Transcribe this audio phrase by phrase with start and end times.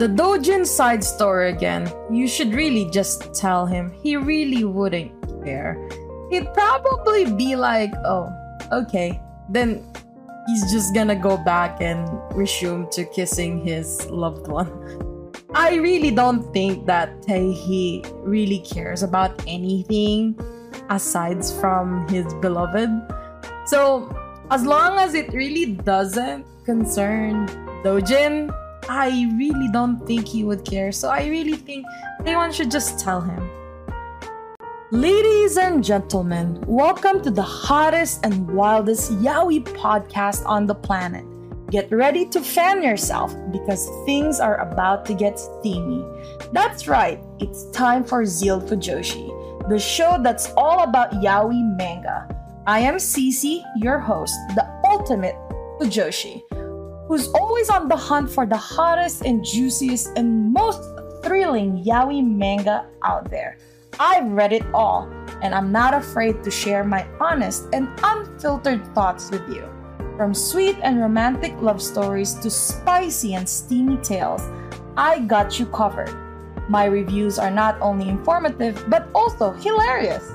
[0.00, 1.86] The Dojin side story again.
[2.10, 3.92] You should really just tell him.
[4.02, 5.12] He really wouldn't
[5.44, 5.76] care.
[6.30, 8.32] He'd probably be like, oh,
[8.72, 9.20] okay.
[9.50, 9.84] Then
[10.46, 14.72] he's just gonna go back and resume to kissing his loved one.
[15.54, 20.34] I really don't think that Taehi really cares about anything
[20.88, 22.88] aside from his beloved.
[23.66, 24.08] So,
[24.50, 27.46] as long as it really doesn't concern
[27.84, 28.50] Dojin,
[28.92, 30.90] I really don't think he would care.
[30.90, 31.86] So I really think
[32.26, 33.48] anyone should just tell him.
[34.90, 41.24] Ladies and gentlemen, welcome to the hottest and wildest yaoi podcast on the planet.
[41.70, 46.04] Get ready to fan yourself because things are about to get steamy.
[46.52, 49.30] That's right, it's time for Zeal Fujoshi,
[49.68, 52.26] the show that's all about yaoi manga.
[52.66, 55.36] I am Cece, your host, the ultimate
[55.78, 56.42] Fujoshi
[57.10, 60.80] who's always on the hunt for the hottest and juiciest and most
[61.24, 63.58] thrilling yaoi manga out there.
[63.98, 65.10] I've read it all,
[65.42, 69.68] and I'm not afraid to share my honest and unfiltered thoughts with you.
[70.16, 74.42] From sweet and romantic love stories to spicy and steamy tales,
[74.96, 76.14] I got you covered.
[76.68, 80.30] My reviews are not only informative but also hilarious.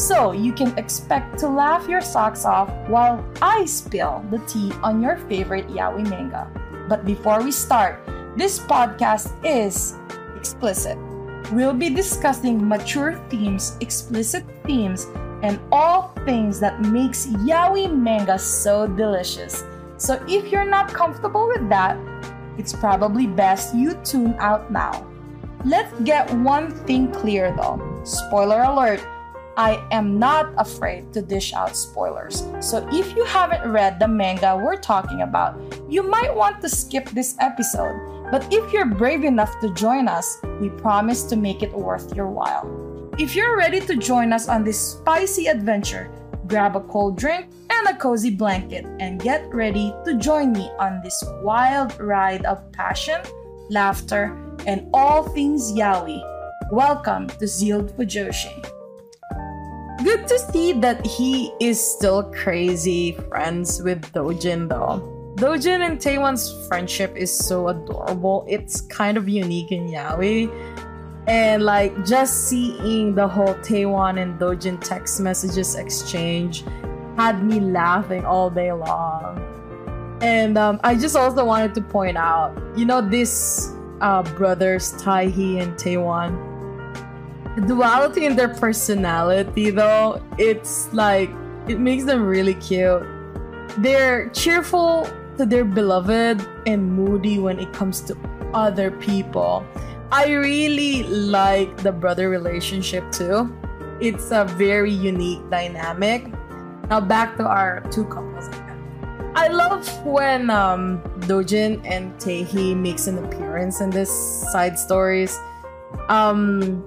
[0.00, 5.02] So you can expect to laugh your socks off while I spill the tea on
[5.02, 6.48] your favorite yaoi manga.
[6.88, 8.00] But before we start,
[8.34, 10.00] this podcast is
[10.34, 10.96] explicit.
[11.52, 15.04] We'll be discussing mature themes, explicit themes,
[15.42, 19.64] and all things that makes yaoi manga so delicious.
[19.98, 22.00] So if you're not comfortable with that,
[22.56, 25.06] it's probably best you tune out now.
[25.66, 27.76] Let's get one thing clear though.
[28.04, 29.04] Spoiler alert,
[29.56, 32.44] I am not afraid to dish out spoilers.
[32.60, 37.10] So if you haven't read the manga we're talking about, you might want to skip
[37.10, 38.28] this episode.
[38.30, 42.28] But if you're brave enough to join us, we promise to make it worth your
[42.28, 42.64] while.
[43.18, 46.08] If you're ready to join us on this spicy adventure,
[46.46, 51.00] grab a cold drink and a cozy blanket and get ready to join me on
[51.02, 53.20] this wild ride of passion,
[53.68, 56.22] laughter, and all things yaoi.
[56.70, 58.79] Welcome to Zeal Fujoshi
[60.10, 64.98] good to see that he is still crazy friends with Dojin though.
[65.36, 68.44] Dojin and Taewon's friendship is so adorable.
[68.48, 70.50] It's kind of unique in yaoi.
[71.28, 76.64] And like just seeing the whole Taewon and Dojin text messages exchange
[77.16, 79.38] had me laughing all day long.
[80.22, 85.62] And um, I just also wanted to point out, you know, this uh, brothers Taehi
[85.62, 86.49] and Taewon
[87.66, 91.30] duality in their personality though it's like
[91.68, 93.02] it makes them really cute.
[93.78, 98.16] They're cheerful to their beloved and moody when it comes to
[98.52, 99.64] other people.
[100.10, 103.54] I really like the brother relationship too.
[104.00, 106.26] It's a very unique dynamic.
[106.88, 108.50] Now back to our two couples
[109.36, 114.10] i love when um dojin and taehi makes an appearance in this
[114.50, 115.38] side stories.
[116.08, 116.82] Um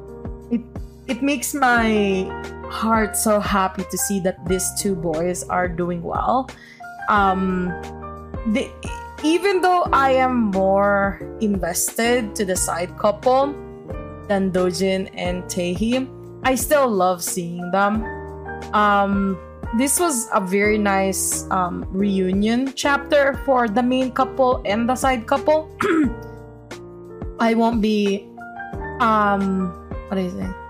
[1.13, 2.25] it makes my
[2.73, 6.49] heart so happy to see that these two boys are doing well.
[7.07, 7.69] Um,
[8.49, 8.73] they,
[9.21, 13.53] even though I am more invested to the side couple
[14.25, 16.09] than Dojin and Taehi,
[16.41, 18.01] I still love seeing them.
[18.73, 19.37] Um,
[19.77, 25.27] this was a very nice um, reunion chapter for the main couple and the side
[25.27, 25.69] couple.
[27.39, 28.25] I won't be
[28.99, 29.69] um
[30.09, 30.62] what is it?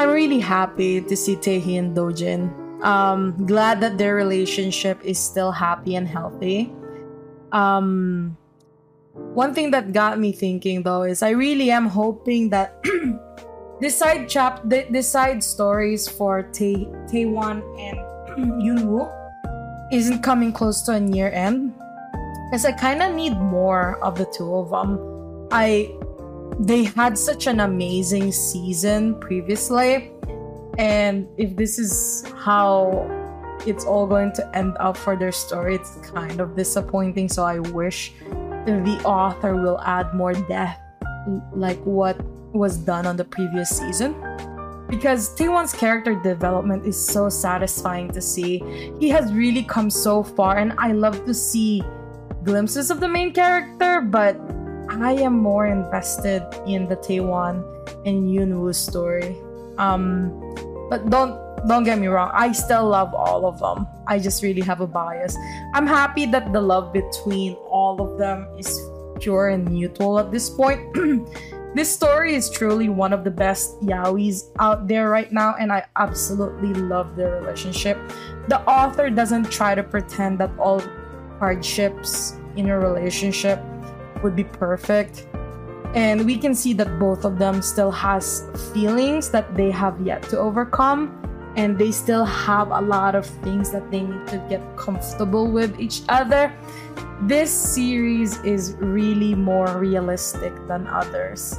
[0.00, 2.48] I'm really happy to see Taehi and Dojin.
[2.82, 6.72] Um, glad that their relationship is still happy and healthy.
[7.52, 8.34] Um,
[9.12, 12.80] one thing that got me thinking though is I really am hoping that
[13.82, 18.00] this side chap, this side stories for Tae Taewon and
[18.64, 19.04] Yunwoo
[19.92, 21.74] isn't coming close to a near end
[22.48, 24.96] because I kind of need more of the two of them.
[25.52, 25.92] I
[26.58, 30.12] they had such an amazing season previously.
[30.78, 33.08] And if this is how
[33.66, 37.28] it's all going to end up for their story it's kind of disappointing.
[37.28, 38.12] So i wish
[38.66, 40.80] the author will add more depth
[41.52, 42.20] like what
[42.52, 44.14] was done on the previous season.
[44.88, 48.58] Because Taewon's character development is so satisfying to see.
[48.98, 51.82] He has really come so far, and I love to see
[52.42, 54.36] glimpses of the main character, but
[54.90, 57.62] I am more invested in the Taewon
[58.04, 59.36] and Yunwoo story.
[59.78, 60.34] Um,
[60.90, 61.38] but don't
[61.68, 63.86] don't get me wrong, I still love all of them.
[64.06, 65.36] I just really have a bias.
[65.74, 68.80] I'm happy that the love between all of them is
[69.20, 70.80] pure and mutual at this point.
[71.74, 75.84] this story is truly one of the best yaois out there right now, and I
[75.96, 77.98] absolutely love their relationship.
[78.48, 80.82] The author doesn't try to pretend that all
[81.38, 83.60] hardships in a relationship
[84.22, 85.26] would be perfect.
[85.94, 90.22] And we can see that both of them still has feelings that they have yet
[90.30, 91.16] to overcome.
[91.56, 95.80] And they still have a lot of things that they need to get comfortable with
[95.80, 96.52] each other.
[97.22, 101.58] This series is really more realistic than others.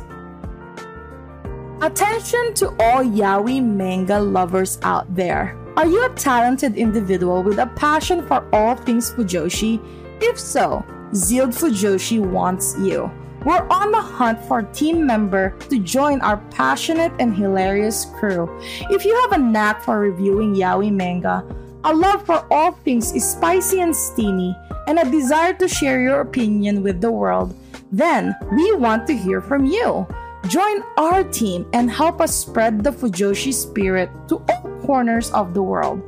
[1.81, 5.57] Attention to all yaoi manga lovers out there.
[5.75, 9.81] Are you a talented individual with a passion for all things fujoshi?
[10.21, 13.11] If so Zealed Fujoshi wants you
[13.43, 18.45] we're on the hunt for a team member to join our passionate and hilarious crew.
[18.91, 21.43] If you have a knack for reviewing yaoi manga,
[21.83, 24.55] a love for all things is spicy and steamy,
[24.87, 27.55] and a desire to share your opinion with the world,
[27.91, 30.05] then we want to hear from you.
[30.47, 35.63] Join our team and help us spread the Fujoshi spirit to all corners of the
[35.63, 36.03] world.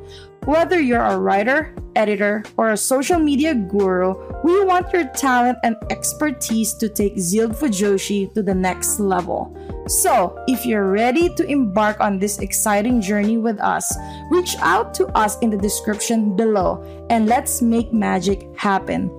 [0.46, 5.76] Whether you're a writer, editor, or a social media guru, we want your talent and
[5.90, 9.56] expertise to take Zealed Fujoshi to the next level.
[9.88, 13.96] So, if you're ready to embark on this exciting journey with us,
[14.30, 19.12] reach out to us in the description below and let's make magic happen.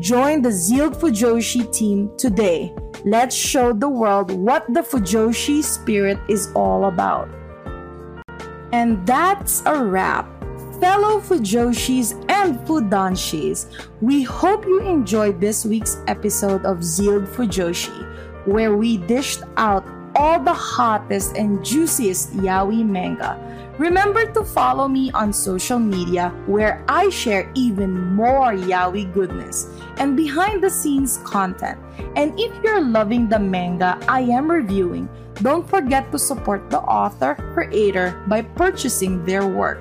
[0.00, 2.74] Join the Zealed Fujoshi team today.
[3.04, 7.28] Let's show the world what the Fujoshi spirit is all about.
[8.72, 10.39] And that's a wrap
[10.80, 13.68] fellow Fujoshis and Fudanshis.
[14.00, 17.92] We hope you enjoyed this week's episode of Zealed Fujoshi,
[18.46, 19.84] where we dished out
[20.16, 23.36] all the hottest and juiciest yaoi manga.
[23.76, 29.68] Remember to follow me on social media where I share even more yaoi goodness
[29.98, 31.78] and behind the scenes content.
[32.16, 35.08] And if you're loving the manga I am reviewing,
[35.42, 39.80] don't forget to support the author creator by purchasing their work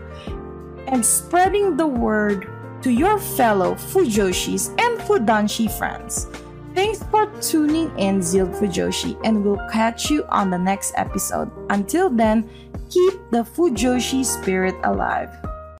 [0.92, 2.48] and spreading the word
[2.82, 6.28] to your fellow Fujoshis and Fudanshi friends.
[6.76, 11.52] Thanks for tuning in, Zealed Fujoshi, and we'll catch you on the next episode.
[11.70, 12.50] Until then,
[12.90, 15.30] keep the Fujoshi spirit alive.